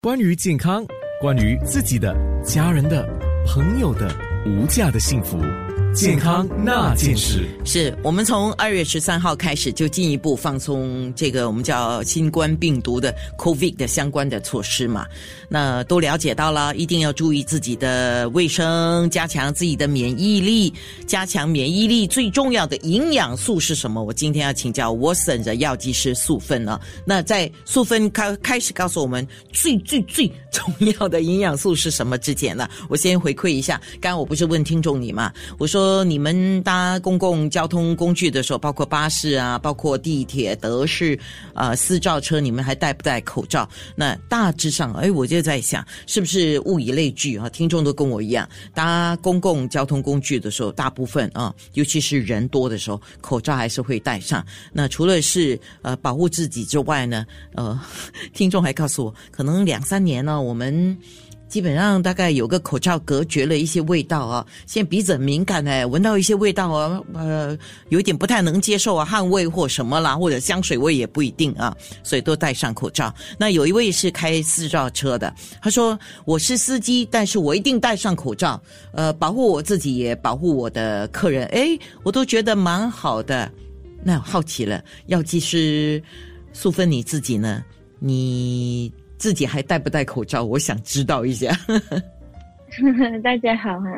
[0.00, 0.86] 关于健康，
[1.20, 3.04] 关于自己的、家人的、
[3.44, 4.08] 朋友的
[4.46, 5.40] 无价的幸福。
[5.98, 15.04] 健康那件事，是我们从二月十三号开始就进一步放松这个我们叫新冠病毒的 COVID 的相关的措施嘛？
[15.48, 20.72] 那都了解到了，一定要注意自己的卫生，加强自己的免疫力，
[21.04, 24.00] 加强免疫力最重要的营养素是什么？
[24.00, 26.80] 我今天要请教我省的药剂师素芬了。
[27.04, 35.98] 那在素芬开开始告诉我们最最最重要的营养素是什么之前呢， 我先回馈一下，刚刚我不是问听众你嘛，我说。
[36.08, 41.18] 你们搭公共交通工具的时候，包括巴士啊，包括地铁、德士
[41.52, 43.68] 啊、私照车，你们还戴不戴口罩？
[43.94, 47.48] 那大致上，哎，我就在想，是不是物以类聚啊？
[47.50, 54.44] 听众都跟我一样，搭公共交通工具的时候，大部分啊，尤其是人多的时候，口罩还是会戴上。
[54.72, 57.78] 那除了是呃保护自己之外呢，呃，
[58.32, 60.96] 听众还告诉我，可能两三年呢，我们。
[61.48, 67.56] 基本上大概有个口罩隔绝了一些味道啊，现在鼻子很敏感哎，闻到一些味道啊，呃，
[67.88, 73.10] 有点不太能接受啊，汗味或什么啦，或者香水味也不一定啊，所以都戴上口罩。
[73.38, 81.68] 那有一位是开私照车的，他说我是司机，但是我一定戴上口罩，呃，保护我自己也保护我的客人，哎，
[82.02, 83.50] 我都觉得蛮好的。
[84.04, 86.02] 那好奇了，药剂师
[86.52, 87.64] 素芬你自己呢？
[87.98, 88.92] 你？
[89.18, 90.44] 自己还戴不戴口罩？
[90.44, 91.52] 我想知道一下。
[93.24, 93.90] 大家好哈，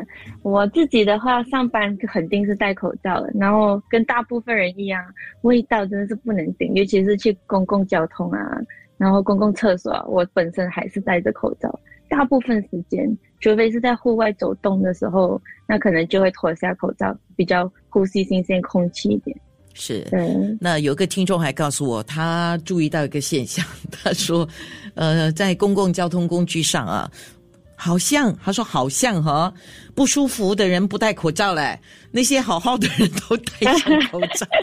[0.42, 5.04] 我自己的话上班肯定是戴口罩的，然后跟大部分人一样，
[5.42, 8.58] 味道真的是不能顶，尤其是去公共交通啊，
[8.96, 11.78] 然后公共厕所，我本身还是戴着口罩。
[12.08, 13.06] 大部分时间，
[13.40, 19.36] 除非是在户外走动的时候，那可能就会脱下口罩，比较呼吸新鲜空气一点。
[19.72, 20.06] 是，
[20.60, 24.46] 那有个听众还告诉我，他注意到一个现象，他说，
[24.94, 27.10] 呃，在公共交通工具上啊，
[27.76, 29.52] 好像他说好像哈，
[29.94, 31.78] 不舒服的人不戴口罩嘞，
[32.10, 34.46] 那些好好的人都戴上口罩。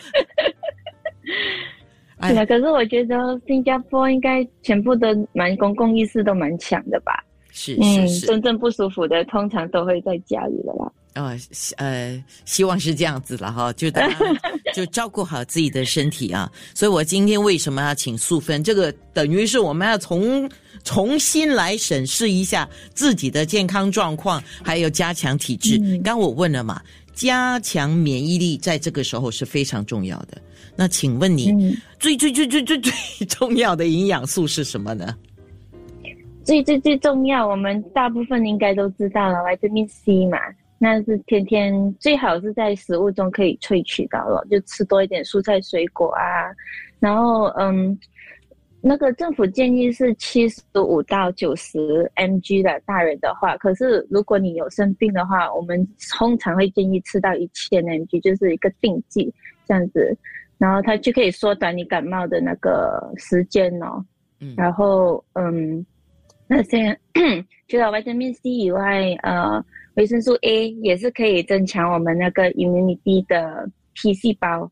[2.18, 3.16] 哎呀，可是我觉得
[3.48, 7.24] 新加坡应该全部都蛮公共意识都蛮强的吧？
[7.57, 10.91] 是，嗯，真正不舒服的通常都会在家里的啦。
[11.13, 11.35] 呃，
[11.78, 14.16] 呃，希望是这样子了哈，就大家
[14.75, 16.51] 就照顾好自己的身体啊。
[16.75, 18.63] 所以我今天为什么要请素芬？
[18.63, 20.47] 这个等于是我们要重
[20.84, 25.81] 重新来审视一下自己的健康状况，还有加强体质。
[26.03, 26.79] 刚我问了嘛，
[27.16, 30.39] 加强免疫力在这个时候是非常重要的。
[30.75, 31.51] 那请问你
[32.00, 32.94] 最最最最最最
[33.28, 35.16] 重要的营养素是什么呢？
[36.47, 40.40] 最最最重要，我们大部分应该都知道了，维生素 C 嘛。
[40.78, 46.24] 那是天天最好是在食物中可以萃取到了，就吃多一点蔬菜水果啊。
[47.02, 48.00] 然后，嗯，
[48.80, 55.86] 那个政府建议是七十五到九十 mg 的大人的话，可是如果你有生病的话，我们
[56.18, 59.34] 通常会建议吃到一千 mg，就是一个定剂
[59.66, 60.18] 这样子。
[60.57, 64.02] 然后它就可以缩短你感冒的那个时间哦。
[64.40, 64.53] 嗯。
[64.56, 65.86] 然后，嗯，
[66.47, 66.97] 那些
[67.68, 69.63] 除了维生素 C 以外，呃。
[69.97, 74.72] 维生素 A 也是可以增强我们那个 immunity 的 T 细胞，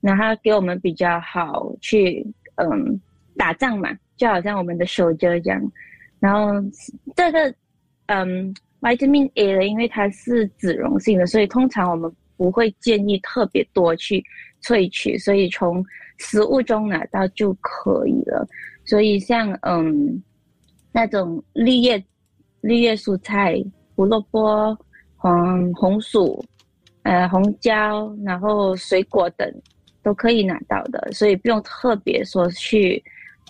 [0.00, 2.98] 然后给我们比较好去嗯
[3.36, 5.72] 打仗嘛，就好像我们的手这样。
[6.18, 6.48] 然后
[7.14, 7.54] 这个
[8.06, 14.24] 嗯 vitamin A 呢，因为它是脂溶性的，所以通常我们不会建议特别多去
[14.62, 15.84] 萃取，所以从
[16.16, 18.48] 食物中拿到就可以了。
[18.86, 20.22] 所以像嗯
[20.94, 22.02] 那种绿叶
[22.62, 23.62] 绿叶蔬菜。
[23.96, 24.76] 胡萝卜、
[25.16, 26.44] 黄红薯、
[27.04, 29.48] 呃红椒，然后水果等
[30.02, 33.00] 都可以拿到的，所以不用特别说去，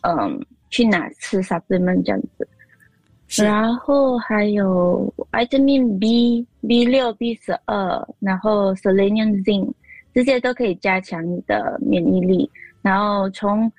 [0.02, 0.38] 嗯，
[0.68, 3.42] 去哪吃 supplement 这样子。
[3.42, 9.72] 然后还有 vitamin B、B 六、B 十二，然后 selenium、zinc，
[10.12, 12.50] 这些都可以加强你的免疫力。
[12.82, 13.72] 然后从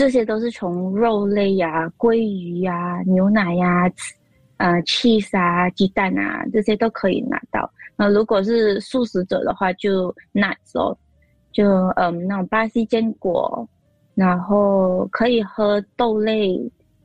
[0.00, 3.84] 这些都是从肉类呀、鲑鱼呀、牛奶呀。
[4.56, 7.70] 呃，cheese 啊，鸡蛋啊，这些都可以拿到。
[7.96, 10.96] 那如果是素食者的话，就 nuts 哦，
[11.52, 13.68] 就嗯那种巴西坚果，
[14.14, 16.56] 然后可以喝豆类。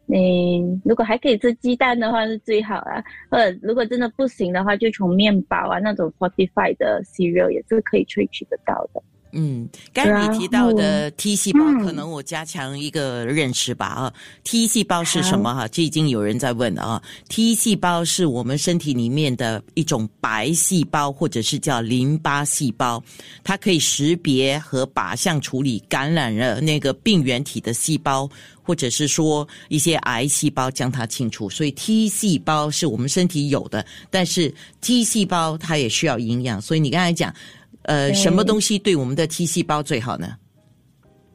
[0.07, 3.03] 嗯，如果还可以吃鸡蛋的话是最好啊。
[3.29, 9.03] 呃如果真的不行的话，就从面包啊那种 fortified 的 cereal 也是可以萃取得到的。
[9.37, 14.13] 嗯，刚才你提到的 T 细胞，可能我加强一个认识吧啊。
[14.45, 15.67] T 细胞是什么哈？
[15.67, 17.03] 这已经有人在问了啊。
[17.27, 23.03] T 细胞是我们身体里面的一种白细胞，或者是叫淋巴细胞，
[23.43, 28.29] 它可以识别和靶向处理感染了那个病原体的细胞，
[28.63, 31.49] 或者是说一些癌细胞，将它清除。
[31.49, 36.61] 所以 T 细胞是我们身体有的，但是 T 细胞它也需要营养。
[36.61, 37.35] 所以你刚才讲。
[37.83, 40.35] 呃，什么东西对我们的 T 细胞最好呢？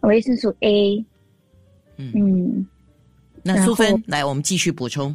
[0.01, 1.05] 维生素 A。
[1.97, 2.67] 嗯，
[3.43, 5.15] 那苏芬，来，我们继续补充。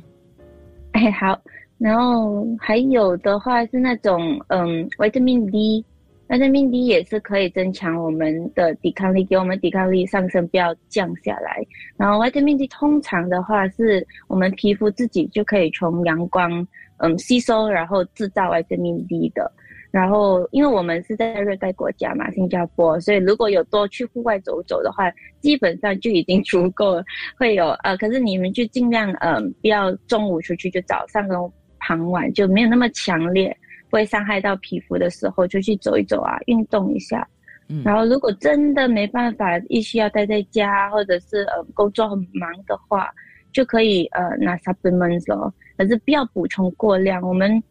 [0.92, 1.42] 哎，好。
[1.78, 5.84] 然后还有的话是那种嗯，维他命 D，
[6.28, 11.66] 维他命 D 也是可以增强我们的抵抗力，给我们抵抗力上升，不要降下来。
[11.98, 16.66] 然后维他命 D 通常的话是我们皮肤自己就可以从阳光
[16.98, 19.52] 嗯吸收，然后制造维他命 D 的。
[19.96, 25.10] 然后，因为我们是在热带国家嘛，新加坡，所以如果有多去户外走走的话，
[25.40, 27.04] 基本上就已经足够了
[27.38, 31.40] 会有呃，可是你们就尽量嗯，不要中午出去，就早上跟
[31.80, 33.56] 傍晚就没有那么强烈，
[33.90, 37.26] 不会伤害到皮肤的时候，就去走一走啊，运动一下。
[37.70, 37.82] 嗯。
[37.86, 43.10] 然后，如果真的没办法，必须要待在家，或者是呃工作很忙的话，
[43.54, 47.22] 就可以呃拿 supplements 咯，可是不要补充过量。
[47.22, 47.64] 我们。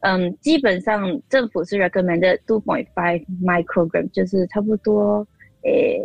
[0.00, 5.26] 嗯，基本上政府是 recommend two point five microgram，就是差不多，
[5.62, 6.00] 诶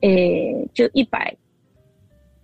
[0.00, 1.36] 诶，就一百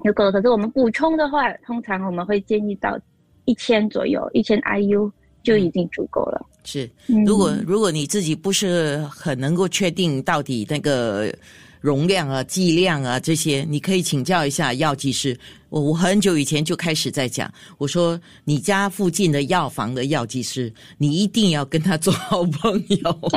[0.03, 0.33] 就够了。
[0.33, 2.99] 可是我们补充的话，通常我们会建议到
[3.45, 5.11] 一千左右，一千 IU
[5.43, 6.45] 就已经足够了。
[6.65, 6.91] 是，
[7.27, 11.33] 如果如果你自己不是很能够确定到底那个。
[11.81, 15.39] 容量啊，剂量啊，这些你可以请教一下药剂师。
[15.69, 23.31] 我我很久以前就开始在讲，我说你家附近的药房的药剂师，你一定要跟他做好朋友，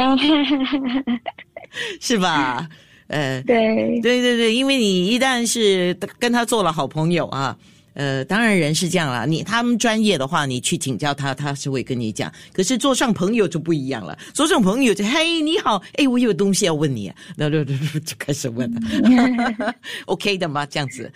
[2.00, 2.70] 是吧？
[3.08, 7.58] 呃，对，对对对，因为你一旦是跟他做了好朋友啊。
[7.94, 9.26] 呃，当然人是这样啦。
[9.26, 12.32] 你他们专业的话，你去请教他，他是会跟你讲。
[12.54, 19.76] 可是做上朋友就不一样了，做上朋友就嘿你好，哎我有东西要问你，那就就就开始问了。
[20.06, 20.66] OK 的吗？
[20.66, 21.12] 这样子？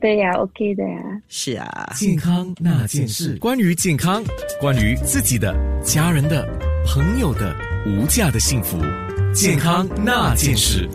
[0.00, 1.00] 对呀，OK 的呀。
[1.28, 4.22] 是啊，健康那件事，关于健康，
[4.60, 6.46] 关于自己的、家人的、
[6.86, 7.54] 朋友的
[7.86, 8.78] 无价的幸福，
[9.34, 10.88] 健康那件事。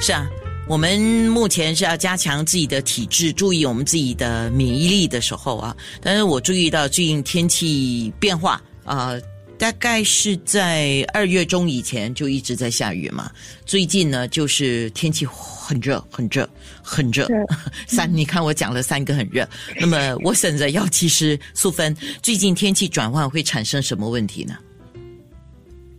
[0.00, 0.28] 是啊。
[0.68, 0.98] 我们
[1.28, 5.76] 目前是要加强自己的体质，注意我们自己的免疫力的时候啊。
[6.00, 9.12] 但是我注意到最近天气变化啊，
[9.58, 13.30] 大概是在二月中以前就一直在下雨嘛。
[13.66, 16.48] 最近呢，就是天气很热，很热，
[16.80, 17.28] 很热。
[17.86, 19.46] 三，你看我讲了三个很热。
[19.78, 24.56] 那么我选择药剂师素芬，最近天气转换会产生什么问题呢？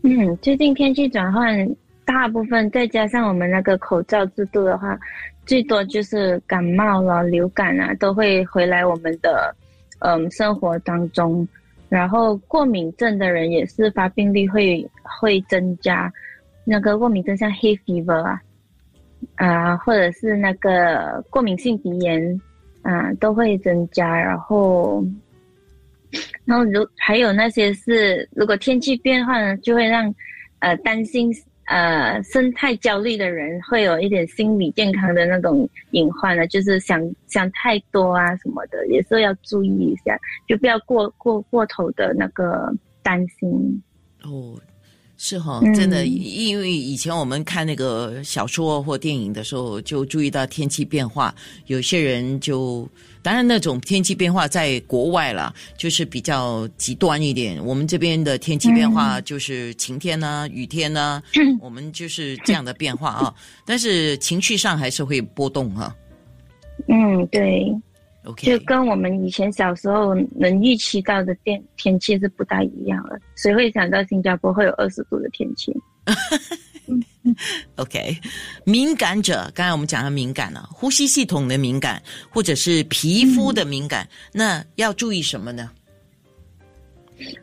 [0.03, 1.69] 嗯，最近天气转换。
[2.05, 4.99] 大部分再加上我们那个口罩制度的话，
[5.45, 9.55] 最多就是感冒了、流感啊，都会回来我们的
[9.99, 11.47] 嗯生活当中。
[11.89, 16.11] 然后过敏症的人也是发病率会会增加，
[16.65, 18.41] 那个过敏症像黑 fever 啊，
[19.35, 22.41] 啊或者是那个过敏性鼻炎
[22.81, 24.19] 啊都会增加。
[24.19, 25.05] 然后，
[26.45, 30.13] 然后如还有那些是如果天气变化呢，就会让
[30.59, 31.33] 呃担心。
[31.65, 43.81] 呃，生态焦虑的人会有一点心理健康的那种隐患呢，就是想想太多啊什么的，也是要注意一下，就不要过过过头的那个担心。
[44.23, 44.59] 哦。
[45.15, 51.33] 是哈，真的，因为以前我们看那个小说或电影的时候，就注意到天气变化。
[51.67, 52.87] 有些人就，
[53.21, 57.63] 当然那种天气变化在国外啦，就是比较极端一点。
[57.63, 61.23] 我们这边的天气变化就是晴天呢，雨天呢，
[61.61, 63.33] 我们就是这样的变化啊。
[63.65, 65.95] 但是情绪上还是会波动哈。
[66.87, 67.73] 嗯，对。
[68.37, 73.19] 就跟我们以前小时候能预期到的天天气是不大一样了。
[73.35, 75.73] 谁会想到新加坡会有二十度的天气？
[77.77, 78.17] OK，
[78.65, 85.71] 敏感者，刚才我们讲到敏感了，呼吸系统的敏感，或者是皮肤的敏感，那要注意什么呢？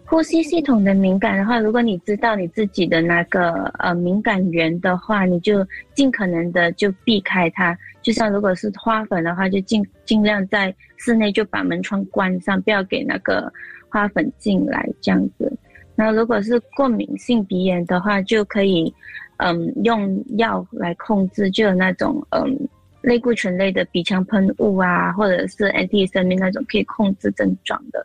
[0.05, 7.77] 呼吸系统的敏感的话，如果你知道你自己的那个呃敏感源的话，你就尽可能的就避开它。
[8.03, 13.51] 就像如果是花粉的话，就尽尽量在室内就把门窗关上，不要给那个
[13.89, 15.51] 花粉进来这样子。
[15.95, 18.93] 那如果是过敏性鼻炎的话，就可以
[19.37, 22.69] 嗯用药来控制，就有那种嗯
[23.03, 28.05] 类固醇类的鼻腔喷雾啊，或者是 antihistamine 那种可以控制症状的。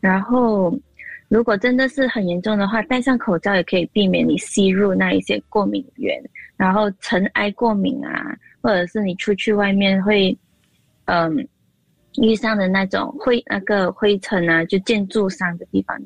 [0.00, 0.76] 然后。
[1.34, 6.22] 如果真的是很严重的话，戴上口罩也可以避免你吸入那一些过敏源，
[6.56, 10.38] 然后尘埃过敏啊，或者是你出去外面会，
[11.06, 11.36] 嗯，
[12.22, 16.00] 遇上的那种灰那个灰尘啊，就建筑上的地方，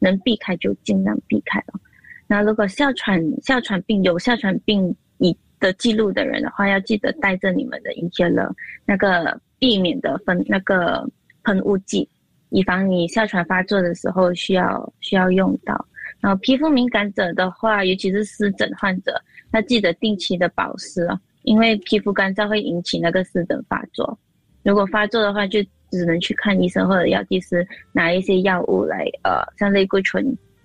[0.00, 1.80] 能避开就尽量避开了。
[2.26, 11.08] 那如果哮喘哮喘病有哮喘病以的记录的人的话，要记得带着你们的一些了那个避免的分那个
[11.42, 12.06] 喷雾剂。
[12.54, 15.74] 以防你哮喘发作的时候需要需要用到，
[16.20, 19.20] 然后皮肤敏感者的话，尤其是湿疹患者，
[19.52, 24.16] 要记得定期的保湿哦，因为皮肤干燥会引起那个湿疹发作。
[24.62, 30.24] 如果发作的话，就只能去看医生或者药剂师拿一些药物来，呃，像类固醇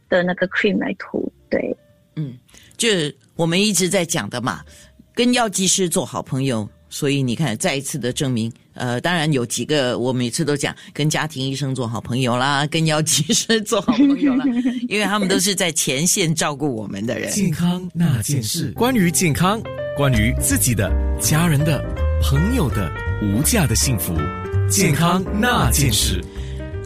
[0.10, 1.32] 的那个 cream 来涂。
[1.50, 1.76] 对，
[2.16, 2.38] 嗯，
[2.78, 2.88] 就
[3.36, 4.64] 我们一直在讲的嘛，
[5.16, 6.70] 跟药剂师做好朋友。
[6.90, 14.46] 所以你看，再一次的证明，呃，当然有几个，我每次都讲，跟家庭医生做好朋友啦，跟药剂师做好朋友啦，
[14.90, 17.32] 因为他们都是在前线照顾我们的人。
[17.32, 19.62] 健康那件事，关于健康，
[19.96, 21.80] 关于自己的、家人的、
[22.24, 22.92] 朋友的
[23.22, 24.14] 无价的幸福，
[24.70, 26.24] 健康那件事。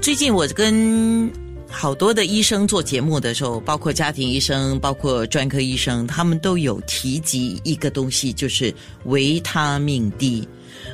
[0.01, 1.42] 最近我跟。
[1.75, 8.73] 好多的医生做节目的时候，包括家庭医生，包括专科医生，他们都有提及一个东西，就是
[9.05, 10.47] 维他命 D。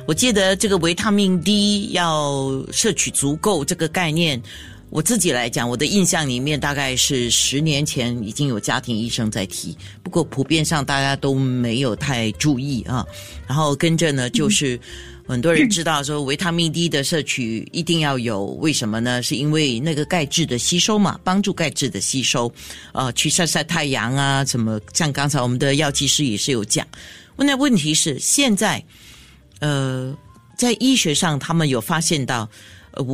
[0.06, 4.42] 我记得这个维他命 D 要摄取足够这个概念，
[4.88, 13.06] 我自己来讲，我的印象里面大概是十年前已经有家庭医生在提，不过普遍上大家都没有太注意啊。
[13.46, 14.80] 然后跟着呢，就是。
[15.30, 19.22] 很多人知道说维他命 D 的摄取一定要有，为什么呢？
[19.22, 22.52] 是因为那个钙质的吸收嘛，帮助钙质的吸收，
[22.92, 24.80] 呃，去晒晒太阳啊，什么？
[24.92, 26.84] 像刚才我们的药剂师也是有讲。
[27.36, 28.84] 问那问题是现在，
[29.60, 30.12] 呃，
[30.58, 32.50] 在医学上他们有发现到，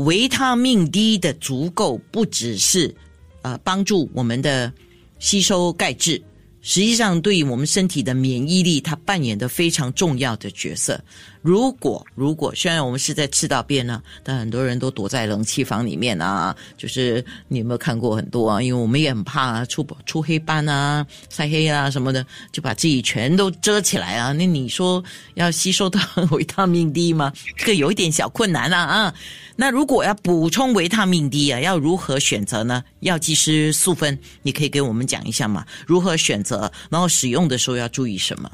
[0.06, 2.96] 维他命 D 的足够不只是
[3.42, 4.72] 呃帮助我们的
[5.18, 6.22] 吸收钙质。
[6.66, 11.00] 实际上，对于我们身体的免疫力，它扮演的非常重要的角色。
[11.40, 16.54] 如果如果，虽然我们是在赤道边呢，但很多人都躲在冷气房里面啊。
[16.76, 18.60] 就是你有没有看过很多啊？
[18.60, 24.32] 因为我们也很怕出出黑斑啊、晒黑啊什么的，就把自己全都遮起来啊。
[24.32, 25.02] 那你说
[25.34, 26.00] 要吸收到
[26.32, 27.32] 维他命 D 吗？
[27.56, 29.14] 这个有一点小困难了啊。
[29.54, 32.82] 那如果要补充维他命 D 啊，要如何选择呢？
[33.00, 35.64] 药剂师素芬，你可以给我们讲一下吗？
[35.86, 36.55] 如何选择？
[36.90, 38.50] 然后使用的时候要注意什么？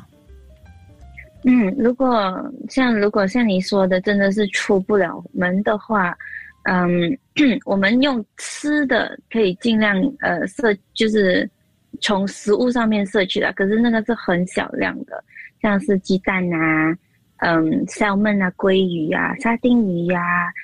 [1.44, 2.32] 嗯，如果
[2.68, 6.16] 像如果像你说的，真的是出不了门的话，
[6.64, 7.18] 嗯，
[7.66, 11.48] 我们用吃的可以尽量呃摄，就是
[12.00, 15.22] 从食物上面摄取的，可是那个是很小量的，
[15.60, 16.96] 像是鸡蛋啊。
[17.44, 20.20] 嗯，salmon 啊，鲑鱼啊，沙丁鱼呀，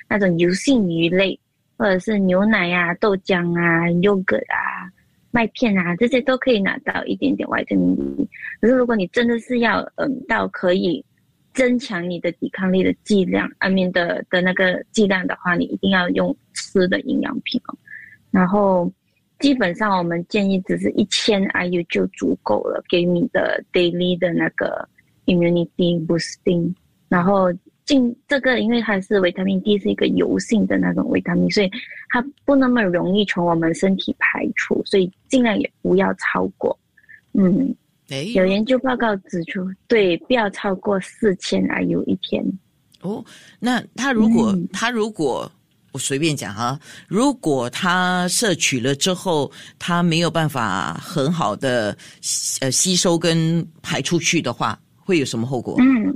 [0.07, 1.37] 那种油性鱼类，
[1.77, 4.87] 或者是牛奶呀、豆浆啊、yogurt 啊、
[5.31, 8.29] 麦片啊，这些都可以拿到一点点维他命 D。
[8.61, 11.03] 可是如果你真的是要嗯到可以
[11.53, 17.77] 增强你的抵抗力的剂量，安眠的的那个剂量的话，你一定要用吃的营养品哦。
[18.31, 18.91] 然后
[19.39, 24.87] 基本上我们建议只是一千 IU 就足够了，给你的 daily 的那个。
[25.29, 26.73] immunity boosting，
[27.07, 27.53] 然后
[27.89, 31.71] 进这个，因为它是维他命 D 是一个油性的那种维他命，所以
[32.09, 36.77] 它不那么容易从我们身体排出，所以尽量也不要超过。
[37.33, 37.75] 嗯，
[38.35, 42.45] 有研究报告指出，对，不要超过四千 IU 一天。
[43.01, 43.25] 哦，
[43.59, 45.51] 那他如果他如果
[45.91, 51.97] 我随便讲哈，如果他摄取了之后，他没有办法很好的
[52.61, 54.79] 呃吸收跟排出去的话。
[55.09, 55.75] 会有什么后果？
[55.79, 56.15] 嗯，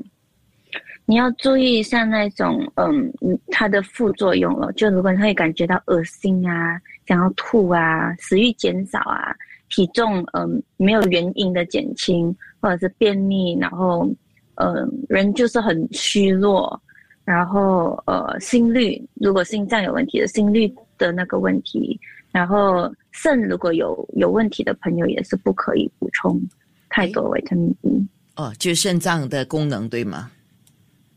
[1.05, 3.11] 你要注意像那种嗯，
[3.47, 4.71] 它的副作用了。
[4.73, 9.35] 就如果你会感觉到恶心啊，想要吐啊，食欲减少啊，
[9.69, 14.09] 体重嗯没有原因的减轻，或者是便秘，然后
[14.55, 16.81] 嗯人就是很虚弱，
[17.25, 21.99] 然后呃心率如果心脏有问题的心率的那个问题，
[22.31, 26.41] 然后肾如果有有问题的朋友也是不可以补充
[26.89, 28.07] 太多维他命 D。
[28.37, 30.31] 哦，就是肾脏的功能，对吗？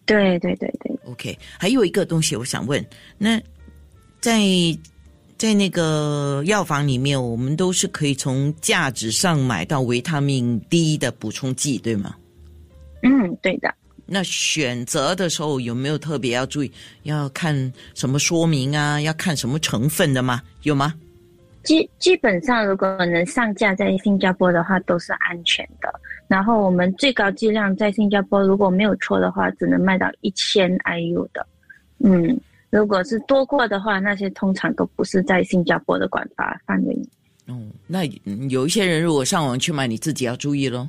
[0.06, 0.96] 对对对对。
[1.04, 2.84] OK，还有一个东西我想问，
[3.18, 3.40] 那
[4.20, 4.40] 在
[5.36, 12.16] 在那个药房里面，我们都是可以从架子上买到维他命 D 的补充剂，对吗？
[13.02, 13.72] 嗯，对的。
[14.06, 16.70] 那选择的时候有没有特别要注意？
[17.02, 19.00] 要看什么说明啊？
[19.00, 20.40] 要看什么成分的吗？
[20.62, 20.94] 有吗？
[21.66, 25.92] 基基本上，如果能上架在新加坡的话，都是安全的。
[26.28, 31.46] 然后我们最高剂量在新加坡，如果没有错的话，只能卖到一千 IU 的。
[31.98, 37.08] 嗯，如果是多过的话，那些通常都不是在新加坡的管发范围内。
[37.48, 40.88] 哦，那嗯有一些人如果上网去买，你自己要注意咯。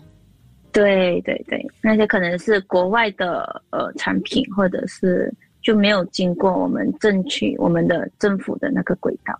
[0.71, 9.39] 对对对，那些可能是国外的呃产品，或者是就没有经过我们政区、我们的政府的那个轨道。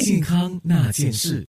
[0.00, 1.46] 健康那件事。